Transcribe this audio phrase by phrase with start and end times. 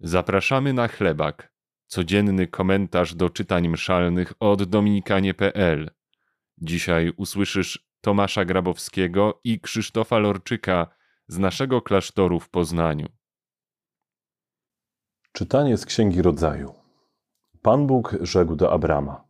[0.00, 1.52] Zapraszamy na chlebak.
[1.86, 5.90] Codzienny komentarz do czytań mszalnych od dominikanie.pl.
[6.58, 10.86] Dzisiaj usłyszysz Tomasza Grabowskiego i Krzysztofa Lorczyka
[11.28, 13.06] z naszego klasztoru w Poznaniu.
[15.32, 16.74] Czytanie z Księgi Rodzaju.
[17.62, 19.24] Pan Bóg rzekł do Abrama: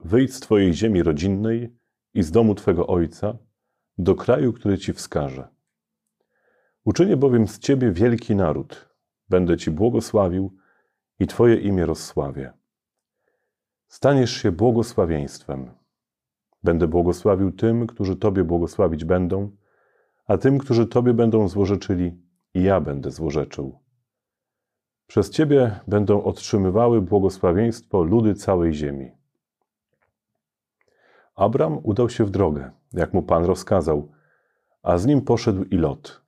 [0.00, 1.76] Wyjdź z twojej ziemi rodzinnej
[2.14, 3.38] i z domu twego ojca
[3.98, 5.48] do kraju, który ci wskażę.
[6.84, 8.85] Uczynię bowiem z ciebie wielki naród
[9.28, 10.56] będę Ci błogosławił
[11.18, 12.52] i Twoje imię rozsławię.
[13.88, 15.70] Staniesz się błogosławieństwem.
[16.62, 19.50] Będę błogosławił tym, którzy Tobie błogosławić będą,
[20.26, 23.78] a tym, którzy Tobie będą złorzeczyli, i ja będę złorzeczył.
[25.06, 29.10] Przez Ciebie będą otrzymywały błogosławieństwo ludy całej ziemi.
[31.34, 34.12] Abram udał się w drogę, jak mu Pan rozkazał,
[34.82, 36.25] a z nim poszedł i Lot.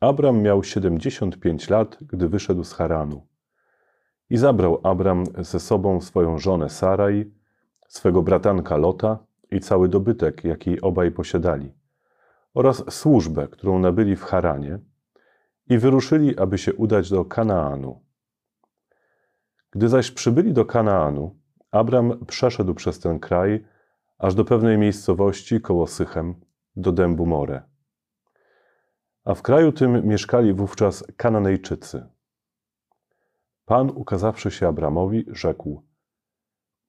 [0.00, 3.26] Abram miał 75 lat, gdy wyszedł z Haranu.
[4.30, 7.30] I zabrał Abram ze sobą swoją żonę Saraj,
[7.88, 9.18] swego bratanka Lota
[9.50, 11.72] i cały dobytek, jaki obaj posiadali,
[12.54, 14.78] oraz służbę, którą nabyli w Haranie,
[15.66, 18.00] i wyruszyli, aby się udać do Kanaanu.
[19.70, 21.36] Gdy zaś przybyli do Kanaanu,
[21.70, 23.64] Abram przeszedł przez ten kraj,
[24.18, 26.34] aż do pewnej miejscowości koło Sychem,
[26.76, 27.69] do dębu More
[29.24, 32.06] a w kraju tym mieszkali wówczas Kananejczycy.
[33.64, 35.82] Pan, ukazawszy się Abramowi, rzekł: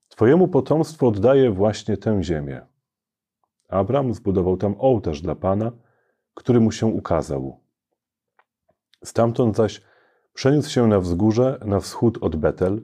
[0.07, 2.61] Twojemu potomstwu oddaję właśnie tę ziemię.
[3.69, 5.71] Abram zbudował tam ołtarz dla Pana,
[6.33, 7.59] który mu się ukazał.
[9.03, 9.81] Stamtąd zaś
[10.33, 12.81] przeniósł się na wzgórze na wschód od Betel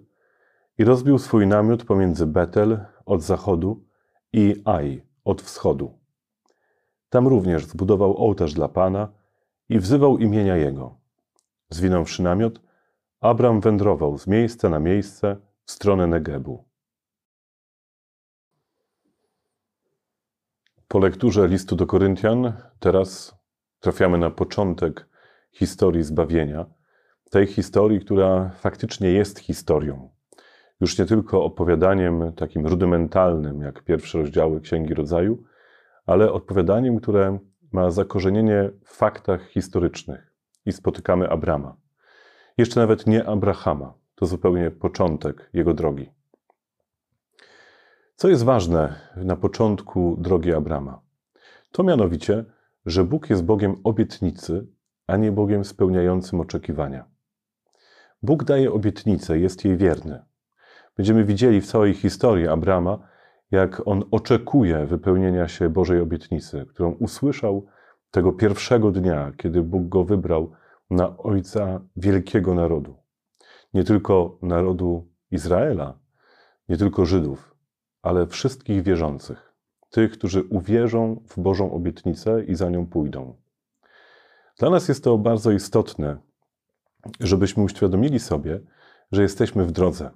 [0.77, 3.85] i rozbił swój namiot pomiędzy Betel od zachodu
[4.33, 5.99] i Aj od wschodu.
[7.09, 9.16] Tam również zbudował ołtarz dla Pana
[9.69, 10.97] i wzywał imienia Jego.
[11.69, 12.61] Zwinąwszy namiot,
[13.19, 16.67] Abram wędrował z miejsca na miejsce w stronę Negebu.
[20.87, 23.35] Po lekturze listu do Koryntian teraz
[23.79, 25.09] trafiamy na początek
[25.51, 26.65] historii zbawienia,
[27.29, 30.09] tej historii, która faktycznie jest historią.
[30.81, 35.43] Już nie tylko opowiadaniem takim rudymentalnym, jak pierwsze rozdziały Księgi Rodzaju,
[36.05, 37.39] ale odpowiadaniem, które
[37.71, 40.33] ma zakorzenienie w faktach historycznych
[40.65, 41.75] i spotykamy Abrama.
[42.57, 46.11] Jeszcze nawet nie Abrahama, to zupełnie początek jego drogi.
[48.15, 51.01] Co jest ważne na początku drogi Abrama?
[51.71, 52.45] To mianowicie,
[52.85, 54.67] że Bóg jest Bogiem obietnicy,
[55.07, 57.05] a nie Bogiem spełniającym oczekiwania.
[58.23, 60.25] Bóg daje obietnicę, jest jej wierny.
[60.97, 63.07] Będziemy widzieli w całej historii Abrama,
[63.51, 67.65] jak on oczekuje wypełnienia się Bożej obietnicy, którą usłyszał
[68.11, 70.51] tego pierwszego dnia, kiedy Bóg go wybrał
[70.89, 72.95] na ojca wielkiego narodu.
[73.73, 75.99] Nie tylko narodu Izraela,
[76.69, 77.55] nie tylko Żydów,
[78.01, 79.53] ale wszystkich wierzących,
[79.89, 83.35] tych, którzy uwierzą w Bożą obietnicę i za nią pójdą.
[84.59, 86.17] Dla nas jest to bardzo istotne,
[87.19, 88.59] żebyśmy uświadomili sobie,
[89.11, 90.11] że jesteśmy w drodze.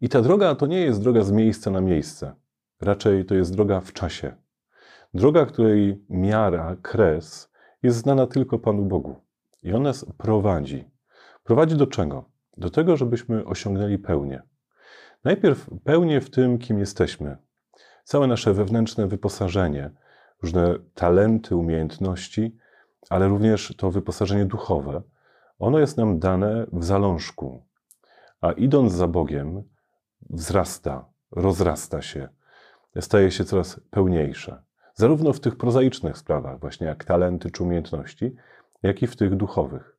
[0.00, 2.34] I ta droga to nie jest droga z miejsca na miejsce.
[2.80, 4.36] Raczej to jest droga w czasie.
[5.14, 7.52] Droga, której miara, kres
[7.82, 9.16] jest znana tylko Panu Bogu.
[9.62, 10.90] I ona nas prowadzi.
[11.44, 12.24] Prowadzi do czego?
[12.56, 14.42] Do tego, żebyśmy osiągnęli pełnię.
[15.24, 17.36] Najpierw pełnię w tym, kim jesteśmy.
[18.04, 19.90] Całe nasze wewnętrzne wyposażenie,
[20.42, 22.56] różne talenty, umiejętności,
[23.10, 25.02] ale również to wyposażenie duchowe,
[25.58, 27.62] ono jest nam dane w zalążku.
[28.40, 29.62] A idąc za Bogiem,
[30.30, 32.28] wzrasta, rozrasta się,
[33.00, 34.62] staje się coraz pełniejsze.
[34.94, 38.36] Zarówno w tych prozaicznych sprawach, właśnie jak talenty czy umiejętności,
[38.82, 39.96] jak i w tych duchowych.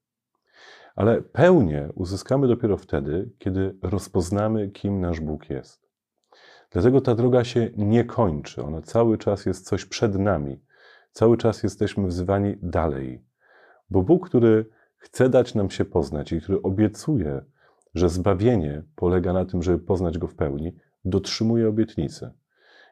[0.95, 5.81] Ale pełnię uzyskamy dopiero wtedy, kiedy rozpoznamy, kim nasz Bóg jest.
[6.71, 10.61] Dlatego ta droga się nie kończy, ona cały czas jest coś przed nami,
[11.11, 13.23] cały czas jesteśmy wzywani dalej.
[13.89, 17.41] Bo Bóg, który chce dać nam się poznać i który obiecuje,
[17.95, 22.31] że zbawienie polega na tym, żeby poznać Go w pełni, dotrzymuje obietnicy.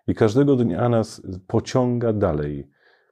[0.09, 2.69] I każdego dnia nas pociąga dalej.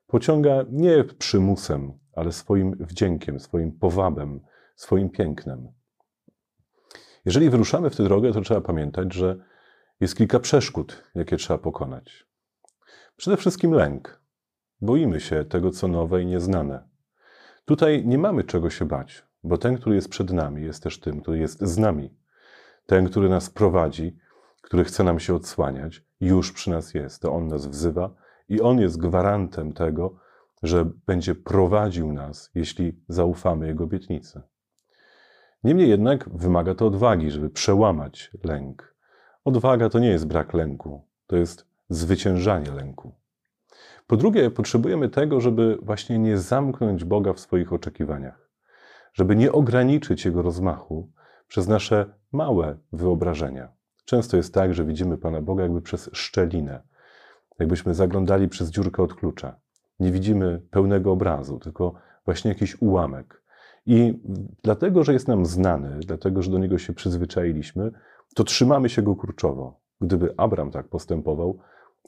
[0.08, 4.40] Pociąga nie przymusem, ale swoim wdziękiem, swoim powabem,
[4.76, 5.68] swoim pięknem.
[7.26, 9.38] Jeżeli wyruszamy w tę drogę, to trzeba pamiętać, że
[10.00, 12.28] jest kilka przeszkód, jakie trzeba pokonać.
[13.18, 14.22] Przede wszystkim lęk.
[14.82, 16.90] Boimy się tego, co nowe i nieznane.
[17.66, 21.22] Tutaj nie mamy czego się bać, bo ten, który jest przed nami, jest też tym,
[21.22, 22.18] który jest z nami.
[22.86, 24.18] Ten, który nas prowadzi,
[24.62, 27.22] który chce nam się odsłaniać, już przy nas jest.
[27.22, 28.10] To On nas wzywa
[28.50, 30.16] i On jest gwarantem tego,
[30.64, 34.42] że będzie prowadził nas, jeśli zaufamy Jego obietnicy.
[35.64, 38.96] Niemniej jednak wymaga to odwagi, żeby przełamać lęk.
[39.46, 43.12] Odwaga to nie jest brak lęku, to jest zwyciężanie lęku.
[44.08, 48.50] Po drugie, potrzebujemy tego, żeby właśnie nie zamknąć Boga w swoich oczekiwaniach,
[49.14, 51.12] żeby nie ograniczyć Jego rozmachu
[51.48, 53.77] przez nasze małe wyobrażenia.
[54.08, 56.82] Często jest tak, że widzimy Pana Boga jakby przez szczelinę,
[57.60, 59.56] jakbyśmy zaglądali przez dziurkę od klucza.
[60.00, 61.94] Nie widzimy pełnego obrazu, tylko
[62.26, 63.42] właśnie jakiś ułamek.
[63.86, 64.20] I
[64.64, 67.92] dlatego, że jest nam znany, dlatego, że do niego się przyzwyczailiśmy,
[68.36, 69.80] to trzymamy się go kurczowo.
[70.02, 71.60] Gdyby Abram tak postępował,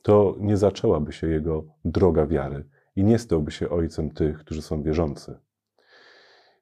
[0.01, 2.65] to nie zaczęłaby się jego droga wiary
[2.95, 5.39] i nie stałby się ojcem tych, którzy są wierzący.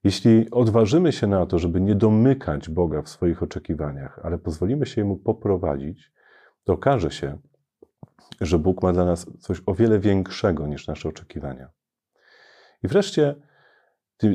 [0.08, 5.02] Jeśli odważymy się na to, żeby nie domykać Boga w swoich oczekiwaniach, ale pozwolimy się
[5.02, 6.12] Jemu poprowadzić,
[6.64, 7.38] to okaże się,
[8.42, 11.70] że Bóg ma dla nas coś o wiele większego niż nasze oczekiwania.
[12.84, 13.36] I wreszcie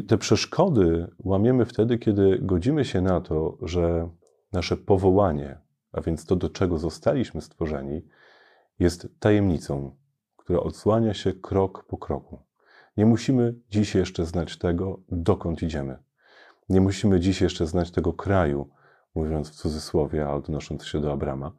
[0.09, 4.11] te przeszkody łamiemy wtedy, kiedy godzimy się na to, że
[4.53, 5.59] nasze powołanie,
[5.93, 8.03] a więc to, do czego zostaliśmy stworzeni,
[8.79, 9.97] jest tajemnicą,
[10.37, 12.52] która odsłania się krok po kroku.
[12.97, 15.99] Nie musimy dziś jeszcze znać tego, dokąd idziemy.
[16.69, 18.71] Nie musimy dziś jeszcze znać tego kraju,
[19.15, 21.53] mówiąc w cudzysłowie, a odnosząc się do Abrama,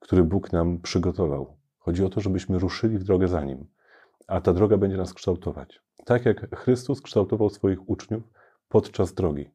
[0.00, 1.56] który Bóg nam przygotował.
[1.78, 3.66] Chodzi o to, żebyśmy ruszyli w drogę za nim,
[4.26, 5.82] a ta droga będzie nas kształtować.
[6.04, 8.22] Tak jak Chrystus kształtował swoich uczniów
[8.68, 9.50] podczas drogi.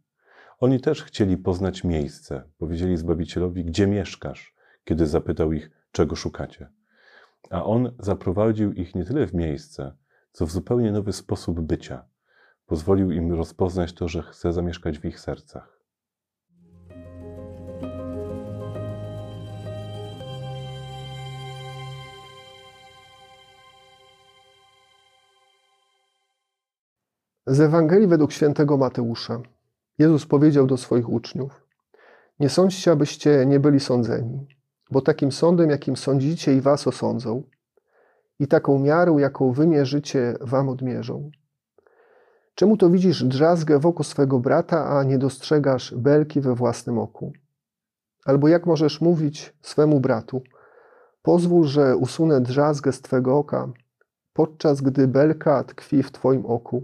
[0.60, 2.44] Oni też chcieli poznać miejsce.
[2.58, 6.70] Powiedzieli Zbawicielowi, gdzie mieszkasz, kiedy zapytał ich, czego szukacie.
[7.50, 9.96] A on zaprowadził ich nie tyle w miejsce,
[10.32, 12.06] co w zupełnie nowy sposób bycia.
[12.66, 15.82] Pozwolił im rozpoznać to, że chce zamieszkać w ich sercach.
[27.48, 29.42] Z Ewangelii według świętego Mateusza.
[29.98, 31.66] Jezus powiedział do swoich uczniów:
[32.40, 34.48] Nie sądźcie, abyście nie byli sądzeni,
[34.92, 37.44] bo takim sądem, jakim sądzicie, i was osądzą,
[38.42, 41.32] i taką miarą, jaką wymierzycie, wam odmierzą.
[42.56, 47.34] Czemu to widzisz drzazgę w oku swego brata, a nie dostrzegasz belki we własnym oku?
[48.26, 50.42] Albo jak możesz mówić swemu bratu:
[51.22, 53.70] Pozwól, że usunę drzazgę z twego oka,
[54.34, 56.84] podczas gdy belka tkwi w twoim oku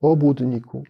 [0.00, 0.84] obłudniku.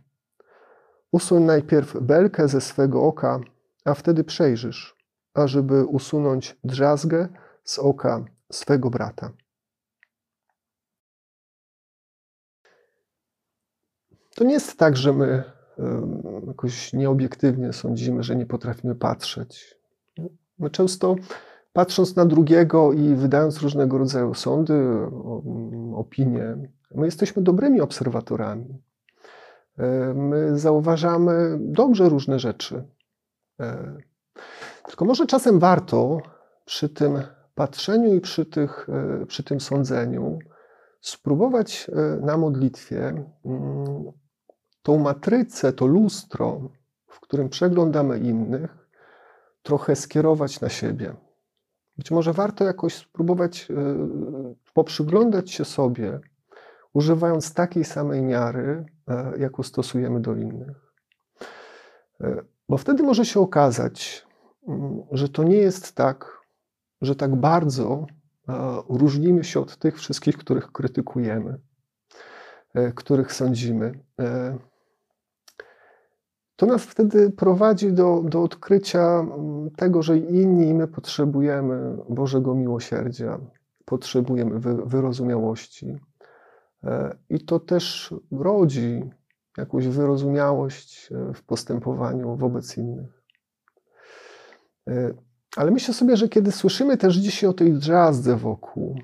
[1.12, 3.40] Usuń najpierw belkę ze swego oka,
[3.84, 4.96] a wtedy przejrzysz,
[5.34, 7.28] ażeby usunąć drzazgę
[7.64, 9.30] z oka swego brata.
[14.36, 15.44] To nie jest tak, że my
[16.46, 19.78] jakoś nieobiektywnie sądzimy, że nie potrafimy patrzeć.
[20.58, 21.16] My często
[21.72, 24.74] patrząc na drugiego i wydając różnego rodzaju sądy,
[25.94, 26.56] opinie,
[26.94, 28.82] my jesteśmy dobrymi obserwatorami.
[29.78, 32.84] E, my zauważamy dobrze różne rzeczy.
[33.60, 33.96] E,
[34.86, 36.18] tylko może czasem warto
[36.64, 37.22] przy tym
[37.54, 40.38] patrzeniu i przy, tych, e, przy tym sądzeniu
[41.00, 41.90] spróbować
[42.20, 44.12] na modlitwie mm,
[44.86, 46.60] tą matrycę, to lustro,
[47.06, 48.88] w którym przeglądamy innych,
[49.62, 51.14] trochę skierować na siebie.
[51.96, 53.68] Być może warto jakoś spróbować
[54.74, 56.20] poprzyglądać się sobie,
[56.92, 60.92] używając takiej samej miary, e, jaką stosujemy do innych.
[62.20, 64.26] E, bo wtedy może się okazać,
[64.68, 66.40] mm, że to nie jest tak,
[67.02, 68.06] że tak bardzo
[68.48, 71.60] e, różnimy się od tych wszystkich, których krytykujemy,
[72.94, 73.92] których sądzimy.
[76.56, 82.54] To nas wtedy prowadzi do, do odkrycia mm, tego, że inni i my potrzebujemy Bożego
[82.54, 83.40] miłosierdzia,
[83.84, 85.96] potrzebujemy wyrozumiałości,
[86.86, 89.10] E, I to też rodzi
[89.58, 93.22] jakąś wyrozumiałość e, w postępowaniu wobec innych.
[94.88, 95.14] E,
[95.56, 99.00] ale myślę sobie, że kiedy słyszymy też dzisiaj o tej drzazdze wokół,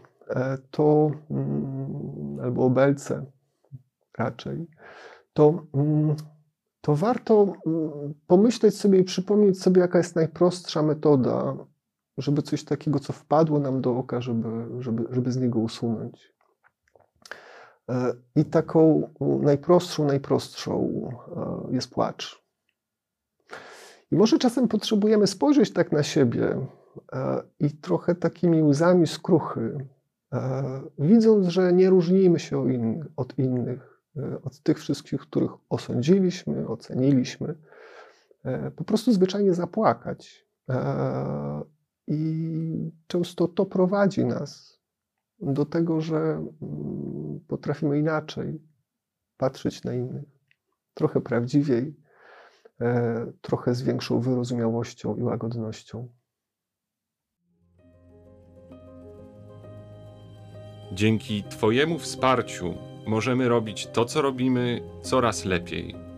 [0.70, 3.26] to mm, albo o belce
[4.18, 4.66] raczej,
[5.32, 6.16] to, mm,
[6.82, 11.56] to warto mm, pomyśleć sobie i przypomnieć sobie, jaka jest najprostsza metoda,
[12.18, 14.48] żeby coś takiego, co wpadło nam do oka, żeby,
[14.78, 16.34] żeby, żeby z niego usunąć.
[17.90, 21.02] E, I taką najprostszą, najprostszą
[21.36, 22.42] e, jest płacz.
[24.10, 26.66] I może czasem potrzebujemy spojrzeć tak na siebie
[27.12, 29.86] e, i trochę takimi łzami skruchy,
[30.98, 32.68] widząc, że nie różnimy się
[33.16, 33.91] od innych,
[34.44, 37.54] od tych wszystkich, których osądziliśmy, oceniliśmy,
[38.76, 40.46] po prostu zwyczajnie zapłakać.
[42.06, 44.80] I często to prowadzi nas
[45.40, 48.62] do tego, że mm, potrafimy inaczej
[49.36, 50.24] patrzeć na innych,
[50.94, 51.96] trochę prawdziwiej,
[52.80, 56.08] e, trochę z większą wyrozumiałością i łagodnością.
[60.92, 66.11] Dzięki Twojemu wsparciu możemy robić to, co robimy, coraz lepiej.